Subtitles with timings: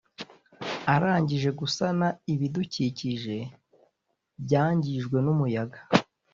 [0.93, 3.37] Arangije gusana ibidukikije
[4.43, 5.79] byangijwe n’umuyaga